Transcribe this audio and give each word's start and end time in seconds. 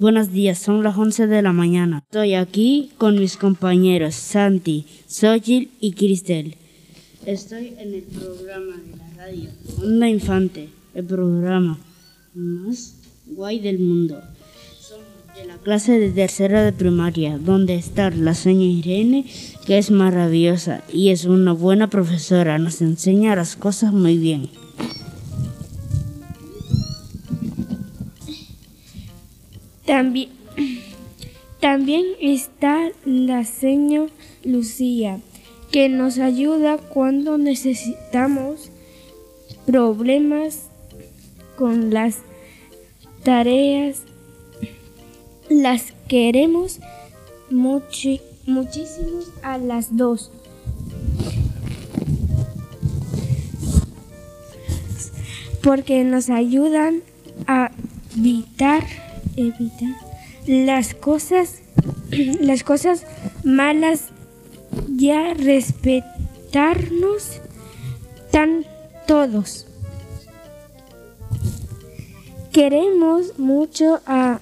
Buenos 0.00 0.32
días, 0.32 0.58
son 0.58 0.82
las 0.82 0.96
11 0.96 1.26
de 1.26 1.42
la 1.42 1.52
mañana. 1.52 1.98
Estoy 1.98 2.32
aquí 2.32 2.90
con 2.96 3.18
mis 3.18 3.36
compañeros 3.36 4.14
Santi, 4.14 4.86
Xochitl 5.06 5.70
y 5.78 5.92
Cristel. 5.92 6.56
Estoy 7.26 7.74
en 7.78 7.92
el 7.92 8.04
programa 8.04 8.78
de 8.78 8.96
la 8.96 9.26
radio 9.26 9.50
Onda 9.82 10.08
Infante, 10.08 10.70
el 10.94 11.04
programa 11.04 11.78
más 12.32 12.94
guay 13.26 13.60
del 13.60 13.78
mundo. 13.78 14.22
Somos 14.80 15.36
de 15.36 15.44
la 15.44 15.58
clase 15.58 15.98
de 15.98 16.08
tercera 16.08 16.64
de 16.64 16.72
primaria, 16.72 17.36
donde 17.36 17.74
está 17.74 18.08
la 18.08 18.32
señora 18.32 18.72
Irene, 18.72 19.26
que 19.66 19.76
es 19.76 19.90
maravillosa 19.90 20.82
y 20.90 21.10
es 21.10 21.26
una 21.26 21.52
buena 21.52 21.90
profesora. 21.90 22.56
Nos 22.56 22.80
enseña 22.80 23.36
las 23.36 23.54
cosas 23.54 23.92
muy 23.92 24.16
bien. 24.16 24.48
También, 29.90 30.28
también 31.58 32.04
está 32.20 32.90
la 33.04 33.44
señora 33.44 34.12
Lucía, 34.44 35.18
que 35.72 35.88
nos 35.88 36.18
ayuda 36.20 36.78
cuando 36.78 37.38
necesitamos 37.38 38.70
problemas 39.66 40.66
con 41.56 41.92
las 41.92 42.18
tareas. 43.24 44.02
Las 45.48 45.92
queremos 46.06 46.78
muchi- 47.50 48.20
muchísimo 48.46 49.18
a 49.42 49.58
las 49.58 49.96
dos. 49.96 50.30
Porque 55.64 56.04
nos 56.04 56.30
ayudan 56.30 57.02
a 57.48 57.72
evitar, 58.16 58.84
evitar 59.36 59.94
las 60.46 60.94
cosas, 60.94 61.60
las 62.40 62.64
cosas 62.64 63.04
malas 63.44 64.06
ya 64.96 65.34
respetarnos 65.34 67.40
tan 68.30 68.64
todos. 69.06 69.66
Queremos 72.52 73.38
mucho 73.38 74.00
a 74.06 74.40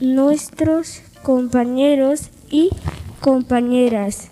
nuestros 0.00 1.02
compañeros 1.22 2.30
y 2.50 2.70
compañeras. 3.20 4.28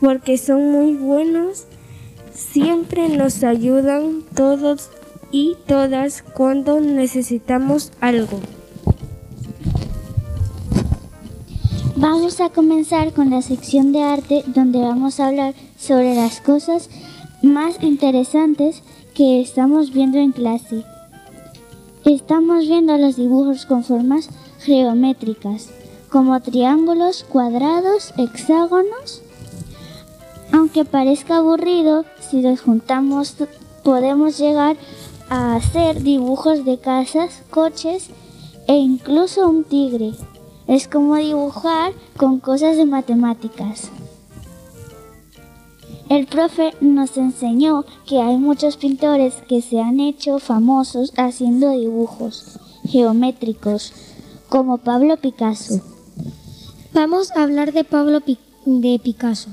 Porque 0.00 0.38
son 0.38 0.72
muy 0.72 0.94
buenos, 0.94 1.66
siempre 2.40 3.08
nos 3.08 3.44
ayudan 3.44 4.22
todos 4.34 4.88
y 5.30 5.56
todas 5.66 6.22
cuando 6.22 6.80
necesitamos 6.80 7.92
algo. 8.00 8.40
Vamos 11.96 12.40
a 12.40 12.48
comenzar 12.48 13.12
con 13.12 13.28
la 13.28 13.42
sección 13.42 13.92
de 13.92 14.02
arte 14.02 14.42
donde 14.46 14.80
vamos 14.80 15.20
a 15.20 15.28
hablar 15.28 15.54
sobre 15.78 16.14
las 16.14 16.40
cosas 16.40 16.88
más 17.42 17.82
interesantes 17.82 18.82
que 19.14 19.40
estamos 19.42 19.92
viendo 19.92 20.18
en 20.18 20.32
clase. 20.32 20.82
Estamos 22.06 22.66
viendo 22.66 22.96
los 22.96 23.16
dibujos 23.16 23.66
con 23.66 23.84
formas 23.84 24.30
geométricas, 24.60 25.68
como 26.08 26.40
triángulos, 26.40 27.24
cuadrados, 27.24 28.14
hexágonos. 28.16 29.22
Aunque 30.60 30.84
parezca 30.84 31.38
aburrido, 31.38 32.04
si 32.20 32.42
los 32.42 32.60
juntamos 32.60 33.34
podemos 33.82 34.36
llegar 34.36 34.76
a 35.30 35.56
hacer 35.56 36.02
dibujos 36.02 36.66
de 36.66 36.76
casas, 36.76 37.42
coches 37.48 38.10
e 38.66 38.74
incluso 38.74 39.48
un 39.48 39.64
tigre. 39.64 40.12
Es 40.66 40.86
como 40.86 41.16
dibujar 41.16 41.94
con 42.14 42.40
cosas 42.40 42.76
de 42.76 42.84
matemáticas. 42.84 43.90
El 46.10 46.26
profe 46.26 46.74
nos 46.82 47.16
enseñó 47.16 47.86
que 48.06 48.20
hay 48.20 48.36
muchos 48.36 48.76
pintores 48.76 49.36
que 49.48 49.62
se 49.62 49.80
han 49.80 49.98
hecho 49.98 50.40
famosos 50.40 51.14
haciendo 51.16 51.70
dibujos 51.70 52.58
geométricos, 52.84 53.94
como 54.50 54.76
Pablo 54.76 55.16
Picasso. 55.16 55.80
Vamos 56.92 57.30
a 57.30 57.44
hablar 57.44 57.72
de 57.72 57.84
Pablo 57.84 58.20
de 58.66 59.00
Picasso. 59.02 59.48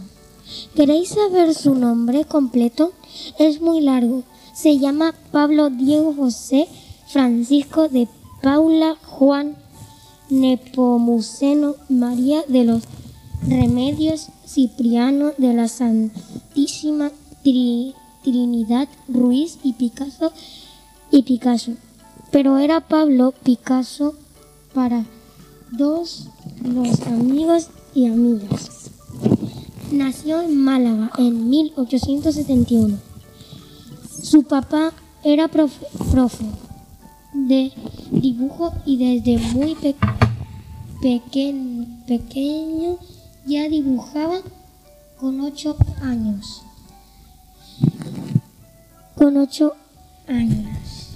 ¿Queréis 0.75 1.09
saber 1.09 1.53
su 1.53 1.75
nombre 1.75 2.25
completo? 2.25 2.93
Es 3.39 3.61
muy 3.61 3.81
largo. 3.81 4.23
Se 4.53 4.79
llama 4.79 5.13
Pablo 5.31 5.69
Diego 5.69 6.13
José 6.13 6.67
Francisco 7.07 7.87
de 7.89 8.07
Paula 8.41 8.95
Juan 9.05 9.55
Nepomuceno 10.29 11.75
María 11.89 12.43
de 12.47 12.63
los 12.65 12.83
Remedios 13.47 14.27
Cipriano 14.45 15.31
de 15.37 15.53
la 15.53 15.67
Santísima 15.67 17.11
Tri- 17.43 17.93
Trinidad 18.23 18.87
Ruiz 19.07 19.57
y 19.63 19.73
Picasso 19.73 20.31
y 21.11 21.23
Picasso. 21.23 21.73
Pero 22.31 22.57
era 22.57 22.81
Pablo 22.81 23.33
Picasso 23.43 24.15
para 24.73 25.05
dos 25.71 26.27
los 26.61 27.01
amigos 27.01 27.69
y 27.93 28.07
amigas. 28.07 28.86
Nació 29.91 30.41
en 30.41 30.57
Málaga 30.57 31.11
en 31.17 31.49
1871. 31.49 32.97
Su 34.21 34.43
papá 34.43 34.91
era 35.23 35.47
profe, 35.47 35.85
de 37.33 37.71
dibujo 38.11 38.73
y 38.85 38.97
desde 38.97 39.37
muy 39.53 39.75
pequeño 41.01 42.97
ya 43.45 43.69
dibujaba 43.69 44.41
con 45.17 45.39
ocho 45.41 45.77
años. 46.01 46.63
Con 49.15 49.37
ocho 49.37 49.73
años. 50.27 51.07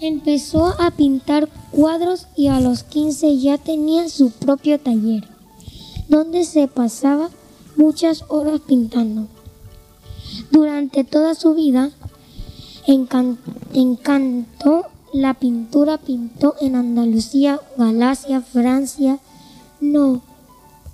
Empezó 0.00 0.80
a 0.80 0.90
pintar 0.92 1.48
cuadros 1.70 2.28
y 2.36 2.48
a 2.48 2.60
los 2.60 2.84
15 2.84 3.38
ya 3.38 3.58
tenía 3.58 4.08
su 4.08 4.30
propio 4.30 4.78
taller, 4.78 5.26
donde 6.08 6.44
se 6.44 6.68
pasaba 6.68 7.30
muchas 7.76 8.24
horas 8.28 8.60
pintando. 8.66 9.26
Durante 10.50 11.04
toda 11.04 11.34
su 11.34 11.54
vida 11.54 11.90
encan- 12.86 13.38
encantó 13.72 14.86
la 15.12 15.34
pintura, 15.34 15.98
pintó 15.98 16.54
en 16.60 16.76
Andalucía, 16.76 17.60
Galacia, 17.76 18.40
Francia. 18.40 19.18
No, 19.80 20.20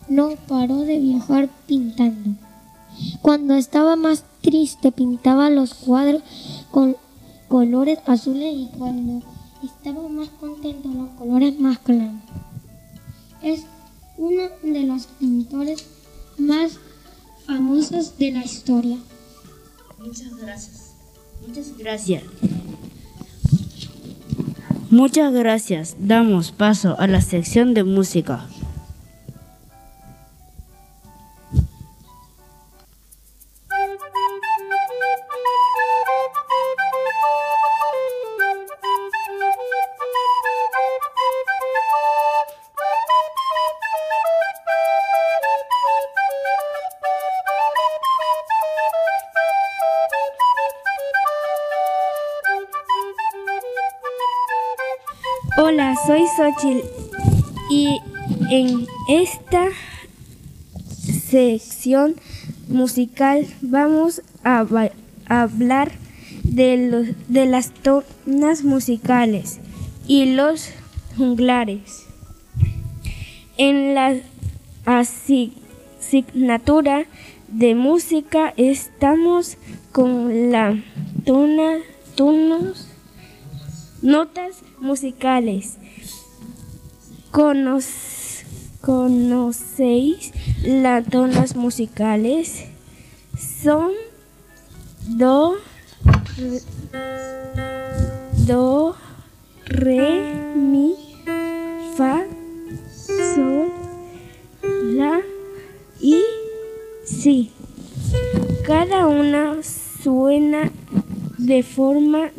no 0.09 0.31
paró 0.49 0.81
de 0.81 0.99
viajar 0.99 1.49
pintando. 1.67 2.37
Cuando 3.23 3.55
estaba 3.55 3.97
más 3.97 4.25
triste 4.41 4.93
pintaba 4.93 5.51
los 5.51 5.75
cuadros 5.75 6.23
con 6.71 6.97
colores 7.49 7.99
azules 8.07 8.55
y 8.55 8.69
cuando 8.79 9.25
estaba 9.65 10.09
más 10.09 10.29
contento 10.41 10.89
los 10.91 11.09
colores 11.19 11.59
más 11.59 11.79
claros. 11.79 12.15
Uno 14.17 14.43
de 14.63 14.83
los 14.85 15.07
pintores 15.07 15.85
más 16.39 16.79
famosos 17.47 18.19
de 18.19 18.33
la 18.33 18.45
historia. 18.45 18.99
Muchas 19.99 20.37
gracias. 20.37 20.93
Muchas 21.47 21.77
gracias. 21.79 22.23
Muchas 24.91 25.33
gracias. 25.33 25.97
Damos 25.99 26.53
paso 26.53 26.99
a 26.99 27.07
la 27.07 27.21
sección 27.21 27.75
de 27.75 27.85
música. 27.85 28.47
Y 57.71 58.01
en 58.51 58.87
esta 59.09 59.69
sección 61.29 62.17
musical 62.69 63.47
vamos 63.63 64.23
a, 64.43 64.65
a 65.27 65.43
hablar 65.43 65.93
de, 66.43 66.89
los, 66.89 67.07
de 67.29 67.47
las 67.47 67.71
tonas 67.73 68.65
musicales 68.65 69.59
y 70.07 70.35
los 70.35 70.71
junglares. 71.17 72.05
En 73.57 73.95
la 73.95 74.17
asi- 74.85 75.55
asignatura 75.99 77.07
de 77.49 77.75
música 77.75 78.53
estamos 78.57 79.57
con 79.93 80.51
la 80.51 80.77
tona, 81.25 81.79
tonos, 82.17 82.89
notas 84.03 84.57
musicales. 84.81 85.79
Conoc- 87.35 88.45
¿Conocéis 88.81 90.31
las 90.63 91.05
tonas 91.05 91.57
musicales? 91.57 92.67
Son 93.37 93.91
do, 95.09 95.57
re, 96.37 96.61
do, 98.47 98.95
re, 99.67 100.55
mi, 100.55 100.95
fa, 101.97 102.23
sol, 103.35 103.73
la 104.93 105.21
y 106.01 106.21
si. 107.05 107.51
Cada 108.65 109.09
una 109.09 109.61
suena 109.65 110.71
de 111.39 111.65
forma 111.65 112.31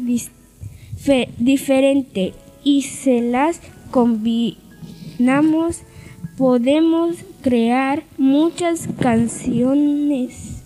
diferente 1.38 2.33
y 2.63 2.83
se 2.83 3.19
las 3.19 3.59
combinamos 5.15 5.77
podemos 6.38 7.15
crear 7.41 8.03
muchas 8.17 8.88
canciones. 9.00 10.63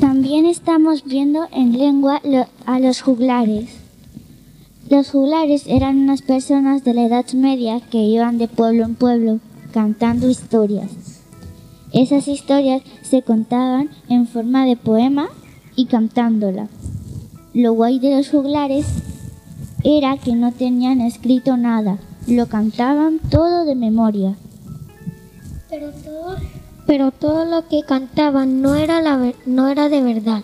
También 0.00 0.46
estamos 0.46 1.04
viendo 1.04 1.48
en 1.50 1.76
lengua 1.76 2.20
a 2.66 2.78
los 2.78 3.00
juglares. 3.00 3.70
Los 4.88 5.10
juglares 5.10 5.64
eran 5.66 5.98
unas 5.98 6.22
personas 6.22 6.84
de 6.84 6.94
la 6.94 7.06
Edad 7.06 7.26
Media 7.32 7.80
que 7.80 7.98
iban 7.98 8.38
de 8.38 8.46
pueblo 8.46 8.84
en 8.84 8.94
pueblo 8.94 9.40
cantando 9.72 10.28
historias. 10.28 10.90
Esas 11.92 12.28
historias 12.28 12.82
se 13.02 13.22
contaban 13.22 13.90
en 14.08 14.28
forma 14.28 14.66
de 14.66 14.76
poema 14.76 15.28
y 15.74 15.86
cantándola. 15.86 16.68
Lo 17.54 17.72
guay 17.72 17.98
de 17.98 18.16
los 18.16 18.28
juglares 18.28 18.86
era 19.84 20.16
que 20.16 20.34
no 20.34 20.50
tenían 20.52 21.00
escrito 21.00 21.56
nada, 21.56 21.98
lo 22.26 22.46
cantaban 22.46 23.18
todo 23.30 23.64
de 23.64 23.74
memoria. 23.74 24.36
Pero 25.70 25.90
todo, 25.92 26.36
pero 26.86 27.10
todo 27.10 27.44
lo 27.44 27.68
que 27.68 27.82
cantaban 27.82 28.62
no 28.62 28.74
era, 28.74 29.00
la, 29.02 29.32
no 29.46 29.68
era 29.68 29.88
de 29.88 30.02
verdad. 30.02 30.42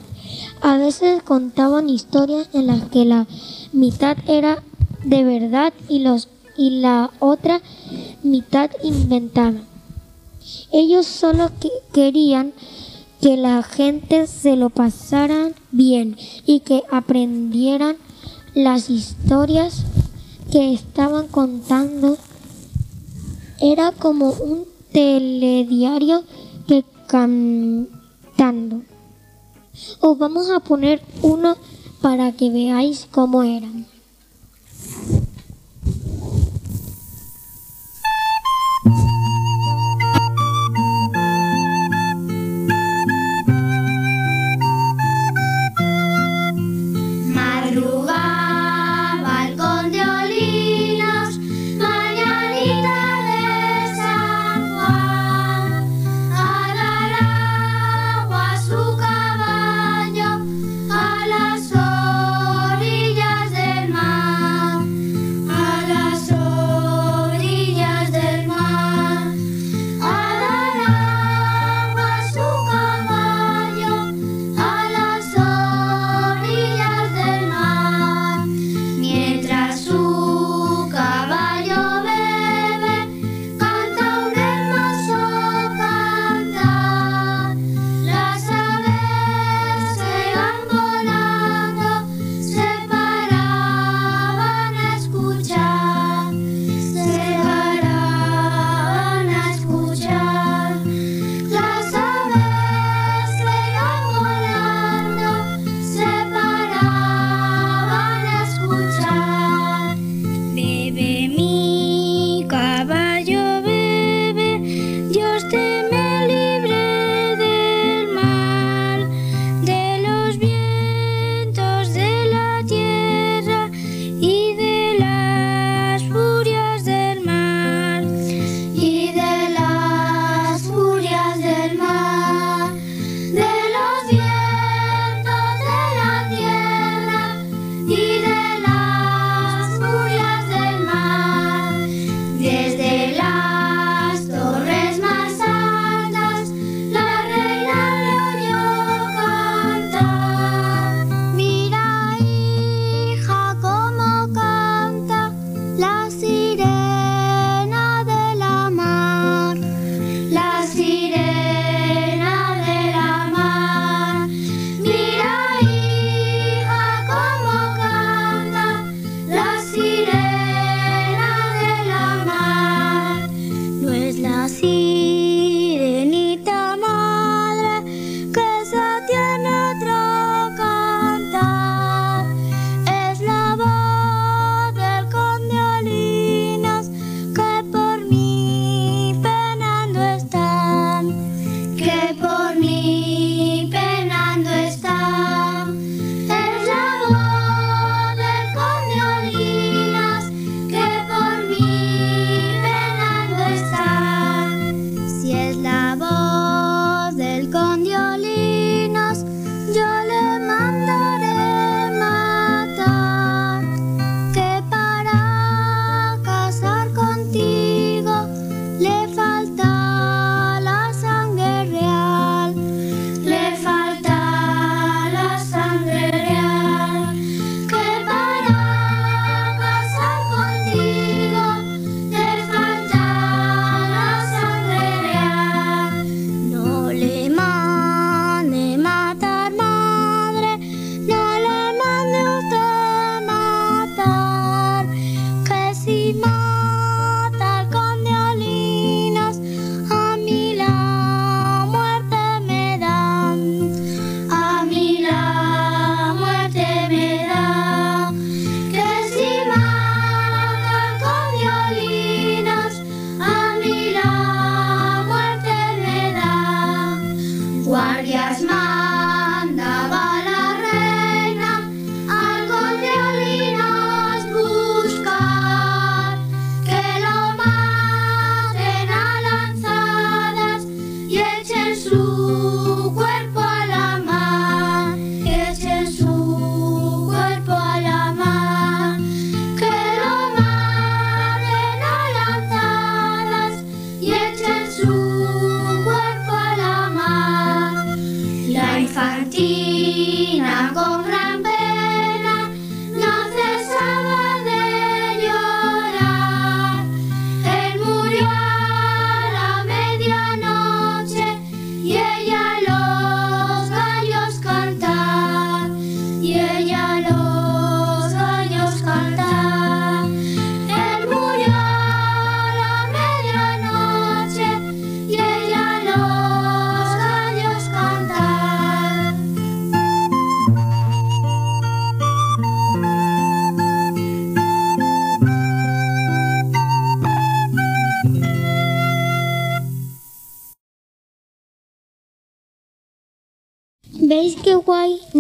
A 0.61 0.77
veces 0.77 1.23
contaban 1.23 1.89
historias 1.89 2.49
en 2.53 2.67
las 2.67 2.85
que 2.85 3.05
la 3.05 3.27
mitad 3.73 4.17
era 4.27 4.63
de 5.05 5.25
verdad 5.25 5.73
y, 5.89 6.01
los, 6.01 6.29
y 6.57 6.81
la 6.81 7.11
otra 7.19 7.61
mitad 8.23 8.71
inventada. 8.83 9.61
Ellos 10.73 11.07
solo 11.07 11.51
que- 11.61 11.71
querían 11.93 12.53
que 13.21 13.37
la 13.37 13.63
gente 13.63 14.27
se 14.27 14.57
lo 14.57 14.71
pasaran 14.71 15.55
bien 15.73 16.17
y 16.47 16.61
que 16.61 16.83
aprendieran 16.91 17.97
las 18.55 18.91
historias 18.91 19.85
que 20.51 20.73
estaban 20.73 21.29
contando 21.29 22.17
era 23.61 23.93
como 23.93 24.31
un 24.31 24.65
telediario 24.93 26.25
que 26.67 26.85
cantando. 27.07 28.83
Os 30.01 30.19
vamos 30.19 30.51
a 30.51 30.61
poner 30.61 31.03
uno 31.23 31.57
para 32.01 32.33
que 32.33 32.51
veáis 32.51 33.07
cómo 33.11 33.43
eran. 33.43 33.80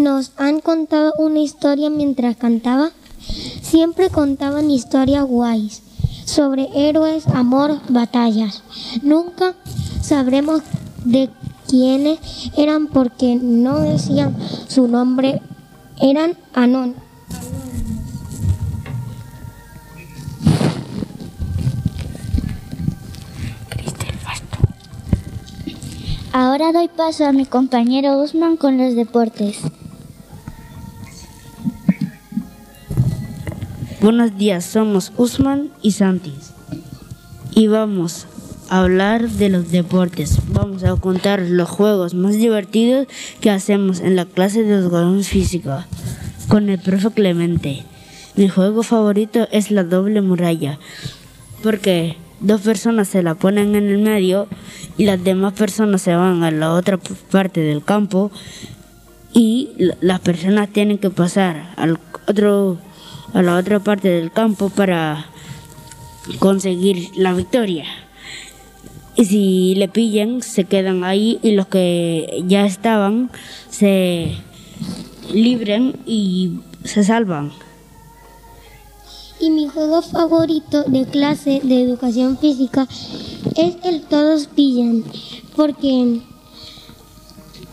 Nos 0.00 0.32
han 0.36 0.60
contado 0.60 1.12
una 1.18 1.40
historia 1.40 1.90
mientras 1.90 2.36
cantaba? 2.36 2.90
Siempre 3.62 4.10
contaban 4.10 4.70
historias 4.70 5.24
guays 5.24 5.82
sobre 6.24 6.68
héroes, 6.74 7.26
amor, 7.28 7.78
batallas. 7.88 8.62
Nunca 9.02 9.54
sabremos 10.02 10.62
de 11.04 11.28
quiénes 11.68 12.18
eran 12.56 12.88
porque 12.88 13.36
no 13.36 13.80
decían 13.80 14.36
su 14.68 14.88
nombre, 14.88 15.40
eran 16.00 16.36
anón. 16.54 16.94
Ahora 26.32 26.72
doy 26.72 26.88
paso 26.88 27.26
a 27.26 27.32
mi 27.32 27.44
compañero 27.44 28.22
Usman 28.22 28.56
con 28.56 28.78
los 28.78 28.94
deportes. 28.94 29.60
Buenos 34.00 34.36
días, 34.38 34.64
somos 34.64 35.12
Usman 35.16 35.70
y 35.82 35.92
Santis. 35.92 36.52
Y 37.54 37.66
vamos 37.66 38.26
a 38.68 38.80
hablar 38.80 39.28
de 39.28 39.48
los 39.50 39.70
deportes. 39.70 40.38
Vamos 40.52 40.84
a 40.84 40.96
contar 40.96 41.40
los 41.42 41.68
juegos 41.68 42.14
más 42.14 42.34
divertidos 42.36 43.06
que 43.40 43.50
hacemos 43.50 44.00
en 44.00 44.16
la 44.16 44.24
clase 44.24 44.62
de 44.62 44.74
educación 44.74 45.22
física 45.24 45.86
con 46.48 46.68
el 46.70 46.78
profe 46.78 47.10
Clemente. 47.10 47.84
Mi 48.36 48.48
juego 48.48 48.82
favorito 48.82 49.48
es 49.52 49.70
la 49.70 49.84
doble 49.84 50.22
muralla, 50.22 50.78
porque 51.62 52.16
dos 52.40 52.62
personas 52.62 53.08
se 53.08 53.22
la 53.22 53.34
ponen 53.34 53.74
en 53.74 53.88
el 53.88 53.98
medio 53.98 54.48
y 54.96 55.04
las 55.04 55.22
demás 55.22 55.52
personas 55.52 56.00
se 56.02 56.14
van 56.14 56.42
a 56.42 56.50
la 56.50 56.72
otra 56.72 56.98
parte 57.30 57.60
del 57.60 57.84
campo 57.84 58.30
y 59.34 59.70
la- 59.76 59.96
las 60.00 60.20
personas 60.20 60.70
tienen 60.70 60.98
que 60.98 61.10
pasar 61.10 61.74
al 61.76 61.98
otro 62.26 62.78
a 63.32 63.42
la 63.42 63.56
otra 63.56 63.80
parte 63.80 64.08
del 64.08 64.32
campo 64.32 64.68
para 64.70 65.26
conseguir 66.38 67.10
la 67.16 67.32
victoria. 67.34 67.84
Y 69.16 69.24
si 69.24 69.74
le 69.74 69.88
pillan, 69.88 70.42
se 70.42 70.64
quedan 70.64 71.04
ahí 71.04 71.38
y 71.42 71.52
los 71.52 71.66
que 71.66 72.42
ya 72.46 72.64
estaban 72.64 73.30
se 73.68 74.34
libren 75.32 75.96
y 76.06 76.60
se 76.84 77.04
salvan. 77.04 77.52
Y 79.40 79.50
mi 79.50 79.68
juego 79.68 80.02
favorito 80.02 80.84
de 80.84 81.06
clase 81.06 81.60
de 81.64 81.82
educación 81.82 82.38
física 82.38 82.86
es 83.56 83.76
el 83.84 84.02
todos 84.02 84.46
pillan, 84.48 85.04
porque 85.56 86.20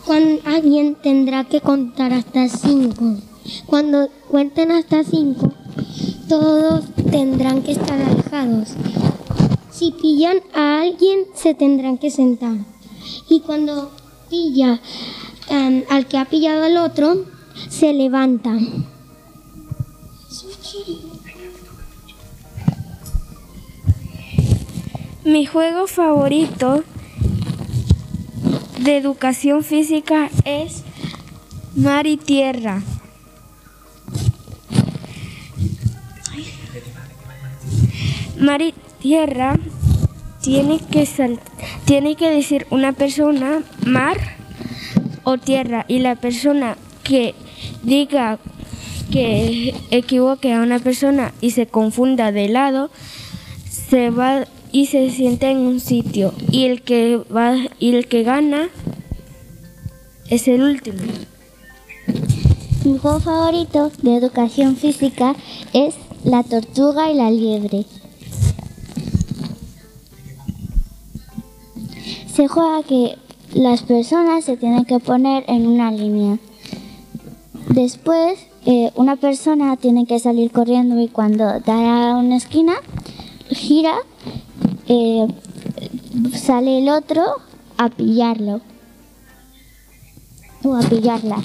cuando 0.06 0.40
alguien 0.46 0.94
tendrá 0.94 1.44
que 1.44 1.60
contar 1.60 2.12
hasta 2.14 2.48
cinco. 2.48 3.18
Cuando 3.66 4.08
cuenten 4.28 4.70
hasta 4.72 5.04
cinco, 5.04 5.52
todos 6.28 6.84
tendrán 7.10 7.62
que 7.62 7.72
estar 7.72 8.00
alejados. 8.00 8.70
Si 9.70 9.92
pillan 9.92 10.38
a 10.54 10.80
alguien, 10.82 11.20
se 11.34 11.54
tendrán 11.54 11.98
que 11.98 12.10
sentar. 12.10 12.56
Y 13.28 13.40
cuando 13.40 13.90
pilla 14.28 14.80
em, 15.48 15.84
al 15.88 16.06
que 16.06 16.18
ha 16.18 16.24
pillado 16.24 16.64
al 16.64 16.76
otro, 16.76 17.24
se 17.68 17.92
levanta. 17.92 18.58
Mi 25.24 25.44
juego 25.46 25.86
favorito 25.86 26.82
de 28.80 28.96
educación 28.96 29.62
física 29.62 30.30
es 30.44 30.84
mar 31.76 32.06
y 32.06 32.16
tierra. 32.16 32.82
Mar 38.38 38.62
y 38.62 38.74
tierra 39.00 39.58
tiene 40.40 40.78
que 40.78 41.06
tiene 41.84 42.14
que 42.14 42.30
decir 42.30 42.66
una 42.70 42.92
persona 42.92 43.62
mar 43.84 44.16
o 45.24 45.38
tierra 45.38 45.84
y 45.88 45.98
la 45.98 46.14
persona 46.14 46.76
que 47.02 47.34
diga 47.82 48.38
que 49.10 49.74
equivoque 49.90 50.52
a 50.52 50.60
una 50.60 50.78
persona 50.78 51.32
y 51.40 51.50
se 51.50 51.66
confunda 51.66 52.32
de 52.32 52.48
lado 52.48 52.90
se 53.68 54.10
va 54.10 54.46
y 54.70 54.86
se 54.86 55.10
sienta 55.10 55.50
en 55.50 55.58
un 55.58 55.80
sitio 55.80 56.34
y 56.50 56.66
el 56.66 56.82
que 56.82 57.16
va 57.16 57.56
y 57.78 57.94
el 57.94 58.06
que 58.06 58.22
gana 58.22 58.68
es 60.28 60.46
el 60.46 60.62
último. 60.62 60.98
Mi 62.84 62.98
juego 62.98 63.20
favorito 63.20 63.90
de 64.02 64.16
educación 64.16 64.76
física 64.76 65.34
es 65.72 65.94
la 66.24 66.42
tortuga 66.42 67.10
y 67.10 67.14
la 67.14 67.30
liebre. 67.30 67.84
Se 72.38 72.46
juega 72.46 72.84
que 72.84 73.18
las 73.52 73.82
personas 73.82 74.44
se 74.44 74.56
tienen 74.56 74.84
que 74.84 75.00
poner 75.00 75.42
en 75.48 75.66
una 75.66 75.90
línea. 75.90 76.38
Después, 77.70 78.38
eh, 78.64 78.92
una 78.94 79.16
persona 79.16 79.76
tiene 79.76 80.06
que 80.06 80.20
salir 80.20 80.52
corriendo 80.52 81.00
y 81.00 81.08
cuando 81.08 81.58
da 81.58 82.12
a 82.12 82.16
una 82.16 82.36
esquina, 82.36 82.74
gira, 83.50 83.96
eh, 84.86 85.26
sale 86.32 86.78
el 86.78 86.90
otro 86.90 87.24
a 87.76 87.88
pillarlo. 87.88 88.60
O 90.62 90.76
a 90.76 90.82
pillarla. 90.82 91.44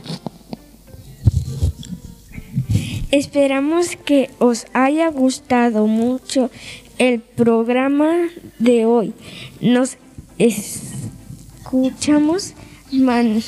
Esperamos 3.09 3.95
que 3.95 4.29
os 4.37 4.67
haya 4.73 5.09
gustado 5.09 5.87
mucho 5.87 6.51
el 6.99 7.19
programa 7.19 8.27
de 8.59 8.85
hoy. 8.85 9.15
Nos 9.59 9.97
escuchamos 10.37 12.53
man- 12.91 13.41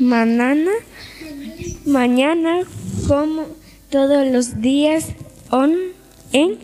mañana, 0.00 0.70
mañana 1.86 2.60
como 3.08 3.44
todos 3.90 4.26
los 4.30 4.60
días 4.60 5.06
on, 5.50 5.72
en 6.32 6.58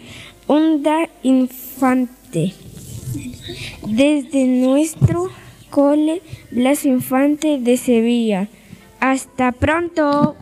Onda 0.46 1.08
Infante. 1.22 2.54
Desde 3.86 4.44
nuestro 4.46 5.28
cole 5.70 6.22
Blas 6.50 6.84
Infante 6.86 7.58
de 7.58 7.76
Sevilla. 7.76 8.48
Hasta 9.00 9.52
pronto. 9.52 10.36